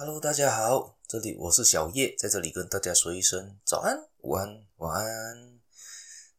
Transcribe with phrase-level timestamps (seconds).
[0.00, 5.58] Hello，大家好，这里我是小叶，在这里跟大家说一声早安、午安、晚安。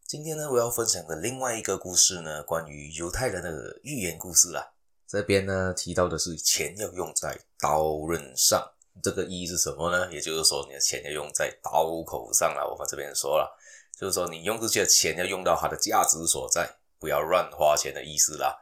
[0.08, 4.72] 今天呢，我要分享的另外一个故事呢，关于犹太人的寓言故事啦。
[5.06, 8.66] 这边呢提到的是钱要用在刀刃上，
[9.03, 10.09] 这个意义是什么呢？
[10.09, 12.65] 也就是说，你的钱要用在刀口上了。
[12.65, 13.59] 我们这边说了，
[13.99, 18.57] 就是说你用这些钱要用到它的价值所在，不要乱花钱的意思啦。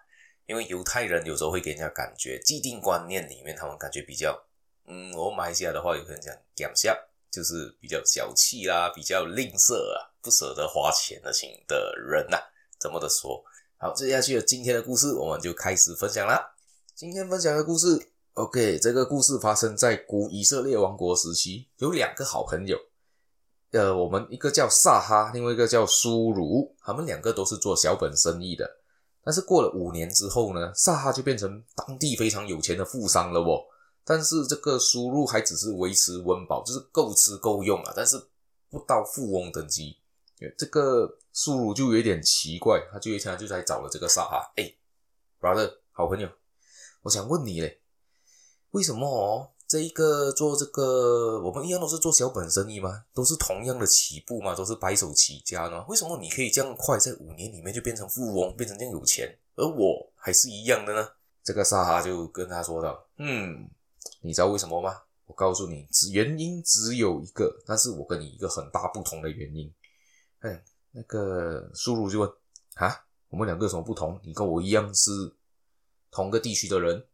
[0.47, 4.35] 因为犹太人有时候会给人家感觉既定观念里面，他们感觉比较。
[4.87, 6.97] 嗯，我马来西亚的话，有可能讲讲下，
[7.29, 12.43] 就是比较小气啦，比较吝啬啊，不舍得花钱的型的人呐、啊，
[12.79, 13.43] 这么的说。
[13.77, 16.41] 好，接下去的今天的故事，我们就开始分享啦。
[16.95, 22.77] 今天分享的故事，OK，这个故事发生在古以色列王国时期，有两个好朋友，
[23.71, 28.67] 呃，我们一个叫撒哈，另外一个叫苏鲁，他们两个都是做小本生意的。
[29.21, 33.61] 但是过了五年之后呢，撒哈就变成当地非常有钱的富商了哦。
[34.09, 38.17] 但是这个收入还只是维持温饱，就是够吃够用啊，但是
[38.69, 39.97] 不到富翁等级。
[40.57, 44.73] 这个收入就有点奇怪，他就一天就在找了这个沙哈，哎
[45.41, 46.29] ，brother，好朋友，
[47.01, 47.81] 我想问你嘞，
[48.71, 49.49] 为什么哦？
[49.67, 53.03] 这一个做这个，我们一样都是做小本生意吗？
[53.13, 54.55] 都是同样的起步吗？
[54.55, 55.83] 都是白手起家呢？
[55.89, 61.05] 为什么你可以这样快，在五年里面就变成富翁，变成这样有钱，而我还是一样的呢？
[61.43, 63.69] 这个沙哈就跟他说道，嗯。
[64.21, 65.03] 你知道为什么吗？
[65.25, 69.73] 我告诉你，只原因只有一个，但是我跟你一个很大不同的原因。
[70.39, 72.29] 哎，那个苏鲁就问：
[72.75, 74.19] 啊，我们两个有什么不同？
[74.23, 75.11] 你跟我一样是
[76.09, 77.05] 同个地区的人，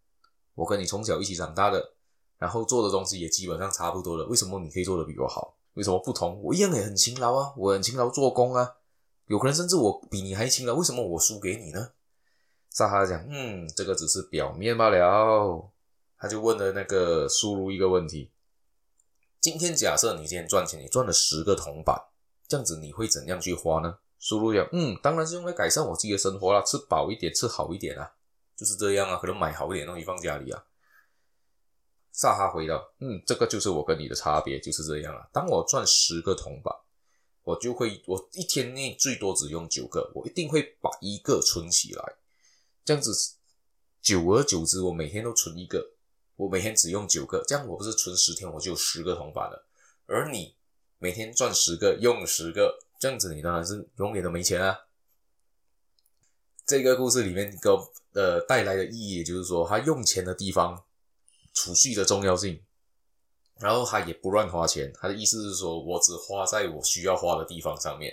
[0.53, 1.95] 我跟你从小一起长大的，
[2.37, 4.25] 然后做的东西也基本上差不多的。
[4.27, 5.57] 为什么你可以做的比我好？
[5.73, 6.39] 为什么不同？
[6.43, 8.75] 我一样也很勤劳啊，我很勤劳做工啊，
[9.25, 11.93] 有可能甚至我比你还勤劳，为什么我输给你呢？
[12.69, 15.71] 撒哈讲：嗯，这个只是表面罢了。
[16.23, 18.31] 他就问了那个苏鲁一个问题：
[19.41, 22.01] 今天假设你今天赚钱，你赚了十个铜板，
[22.47, 23.99] 这样子你会怎样去花呢？
[24.19, 28.09] 苏鲁讲：嗯，当然是用来改善我自己的生活啦，吃饱一点，吃好一点啊，
[28.55, 30.63] 就是这样啊，可能买好一点东西放家里啊。
[32.13, 35.27] 萨哈回道：嗯，这个就是我跟你的差别，就是这样啊。
[35.33, 36.73] 当我赚十个铜板，
[37.43, 42.15] 我就会，我一天内最多只用九个，我一定会把一个存起来，
[42.85, 43.33] 这样子，
[44.01, 45.89] 久而久之，我每天都存一个。
[46.35, 49.65] 我每天只用九个，这样我不是存十天我就有十个铜板了。
[50.05, 50.55] 而你
[50.97, 54.77] 每天赚十个，用十个，这样子你当然是永远都没钱啊。
[56.65, 57.69] 这个故事里面给
[58.19, 60.83] 呃带来的意义，就是说他用钱的地方
[61.53, 62.61] 储蓄的重要性，
[63.59, 64.91] 然后他也不乱花钱。
[64.95, 68.11] 他的意思是说我只花在我需要花的地方上面，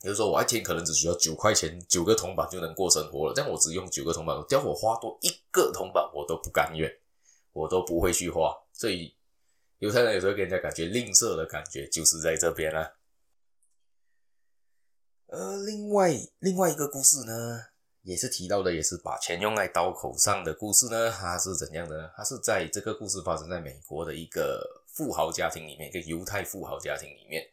[0.00, 3.34] 比如说我一天可能只需要九块钱，九个铜板就能过生活了。
[3.34, 6.88] 这样我只用九个铜板，叫我花多一个铜板我都不甘愿。
[7.52, 9.14] 我都不会去花，所以
[9.78, 12.92] 犹太人有时候给人家感觉吝啬的感觉，就是在这边啊。
[15.26, 17.66] 呃，另外另外一个故事呢，
[18.02, 21.10] 也是提到的，也是把钱用在刀口上的故事呢。
[21.10, 22.10] 它是怎样的呢？
[22.14, 27.48] 它是在这个故事发生在美国的一个富豪家庭里面，一个犹太富豪家庭里面。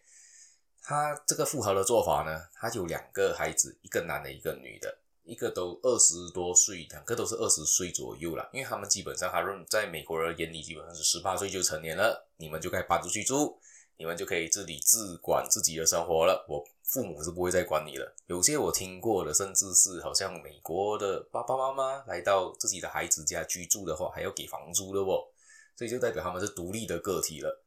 [0.82, 4.99] 他这个富豪的做法呢，他有两个孩子，一个男的，一个女的。
[5.29, 13.56] 一个都二十多岁，两个都是二十岁左右了，因为他们基本上还认在美国人眼里基本上是十八岁就成年了，你们就该搬出去住，
[13.97, 16.44] 你们就可以自己自管自己的生活了。
[16.50, 18.16] 我父母是不会再管你了。
[18.25, 25.28] 有些我听过的，甚至是好像美国的爸爸妈妈来到自己的孩子家居住的话，还要给房租的哦，
[25.75, 27.61] 所以就代表他们是独立的个体了。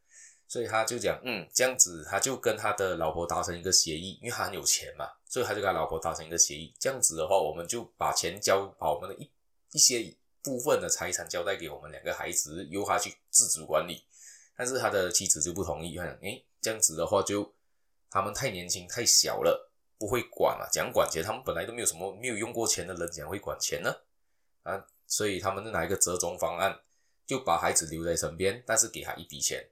[0.52, 6.74] 所以他就讲，嗯，这样子，他就跟他的老婆达成一个协议，因为他很有钱嘛，所以他就跟他老婆达成一个协议。
[6.78, 9.30] 这样子的话，我们就把钱交，把我们的一
[9.70, 14.04] 一些部分的财产交代给我们两个孩子，由他去自主管理。
[14.54, 17.50] 但是他的妻子就不同意，他讲，诶，这样子的话就
[18.10, 23.91] 他们太年轻太小了，不会管了，讲管钱，他们本来都没有什么没有用过钱的人，怎样会管钱呢？
[24.64, 26.78] 啊，所以他们就拿一个折中方案，
[27.26, 29.66] 就把孩子留在身边，但是给他一笔钱。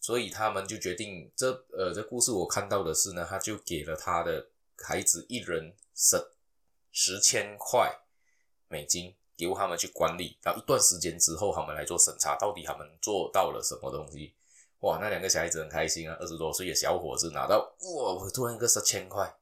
[0.00, 6.16] 所以他们就决定这，呃，这故事我看到的是呢，他就给了他的孩子一人十
[6.92, 7.92] 十千块
[8.68, 10.38] 美金，由他们去管理。
[10.42, 14.34] 然后一段时间之后，他们来做审查，到底他们做到了什么东西？
[14.80, 19.34] 哇，那两个小孩子很开心啊，二十多岁的小伙子拿到哇，我突然一个十千块，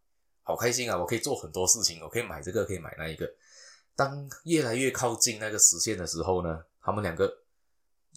[0.43, 0.97] 好开心啊！
[0.97, 3.31] 我可以做很多事情，我可以买这个，可以买那一个。
[3.95, 7.43] 当越来越靠近那个实现的时候呢，他们两个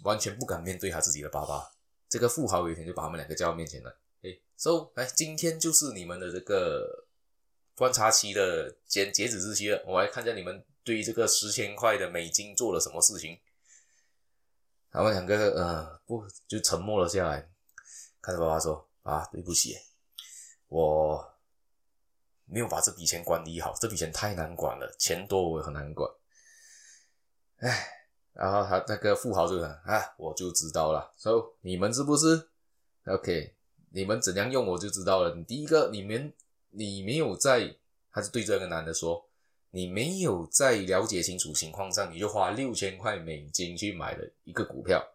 [0.04, 1.70] 完全不敢面对他自己的爸爸。
[2.10, 7.06] 这个富豪有一天就把他们两个叫到面前来，诶，so 来，今天就是你们的这个
[7.76, 13.40] 观察期的截截止日期了，我来看一下你们对于这个十千块的美金做了什么事情。
[14.90, 17.48] 他们两个呃不就沉默了下来，
[18.22, 19.78] 看着爸爸说：“啊，对不起，
[20.68, 21.38] 我
[22.46, 26.12] 没有把这笔钱管理好，这笔钱太难管了，钱多我也很难管。”
[27.62, 27.99] 唉。
[28.34, 31.12] 然后他那个富豪就讲啊，我就知道了。
[31.18, 32.50] 所以你们是不是
[33.06, 33.54] ？OK，
[33.92, 35.36] 你们怎样用我就知道了。
[35.36, 36.34] 你第一个，你们
[36.70, 37.76] 你没有在，
[38.12, 39.26] 他是对这个男的说，
[39.72, 45.06] 你没有在了解清楚情况上，你就花六千块美金去买了一个股票。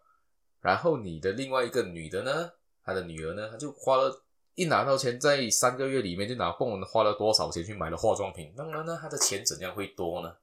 [0.61, 2.51] 然后你的另外一个女的呢，
[2.83, 4.23] 她的女儿呢，她就花了，
[4.55, 8.53] 一拿到钱，在三个月里面就拿蹦花了多少钱去买了化妆品。
[8.55, 10.35] 当然呢，她的钱怎样会多呢？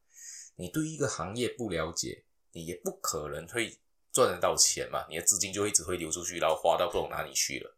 [0.56, 2.24] 你对一个行业不了解。
[2.52, 3.76] 你也不可能会
[4.12, 7.74] 赚得到钱嘛，你的资金就一直会流出去，然后花到不懂哪里去了。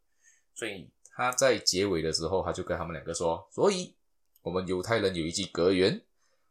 [0.54, 3.94] 所以他在结尾的时候，他就跟他们两个说：“所以
[4.42, 6.02] 我们犹太人有一句格言，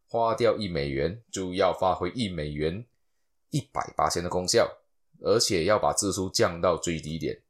[0.07, 2.85] 花掉一美元就要发挥一美元
[3.49, 4.79] 一百八千的功效，
[5.21, 7.42] 而且要把支出降到最低点。”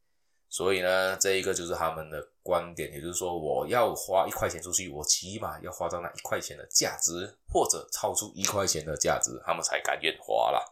[0.54, 10.64] 所以呢，这一个就是他们的观点，也就是说，我要花一块钱出去，我起码要花到那一块钱的价值，或者超出一块钱的价值，他们才甘愿花啦。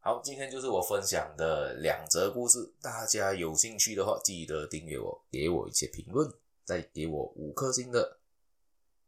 [0.00, 6.28] 好，今天就是我分享的两则故事，大家有兴趣的话，记得订阅我，给我一些评论，
[6.64, 8.18] 再给我五颗星的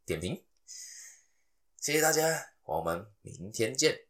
[0.04, 0.44] 点评，
[1.80, 4.05] 谢谢大家，我们明天见。